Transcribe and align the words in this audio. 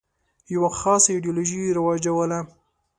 یوه 0.53 0.69
خاصه 0.79 1.09
ایدیالوژي 1.13 1.61
رواجوله. 1.77 2.39